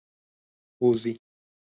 [0.81, 1.13] ووځی.